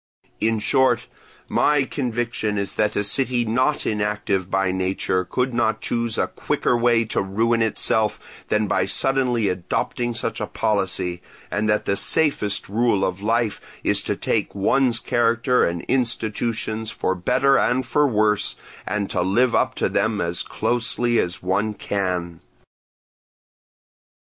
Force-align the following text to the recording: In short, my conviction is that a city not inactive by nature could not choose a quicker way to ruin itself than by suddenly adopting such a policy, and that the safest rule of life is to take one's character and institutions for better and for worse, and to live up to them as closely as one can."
In 0.39 0.57
short, 0.57 1.05
my 1.47 1.83
conviction 1.83 2.57
is 2.57 2.73
that 2.73 2.95
a 2.95 3.03
city 3.03 3.45
not 3.45 3.85
inactive 3.85 4.49
by 4.49 4.71
nature 4.71 5.23
could 5.23 5.53
not 5.53 5.79
choose 5.79 6.17
a 6.17 6.25
quicker 6.25 6.75
way 6.75 7.05
to 7.05 7.21
ruin 7.21 7.61
itself 7.61 8.43
than 8.47 8.65
by 8.65 8.87
suddenly 8.87 9.47
adopting 9.47 10.15
such 10.15 10.41
a 10.41 10.47
policy, 10.47 11.21
and 11.51 11.69
that 11.69 11.85
the 11.85 11.95
safest 11.95 12.67
rule 12.67 13.05
of 13.05 13.21
life 13.21 13.61
is 13.83 14.01
to 14.01 14.15
take 14.15 14.55
one's 14.55 14.97
character 14.99 15.63
and 15.63 15.83
institutions 15.83 16.89
for 16.89 17.13
better 17.13 17.55
and 17.59 17.85
for 17.85 18.07
worse, 18.07 18.55
and 18.87 19.07
to 19.11 19.21
live 19.21 19.53
up 19.53 19.75
to 19.75 19.87
them 19.87 20.19
as 20.19 20.41
closely 20.41 21.19
as 21.19 21.43
one 21.43 21.75
can." 21.75 22.41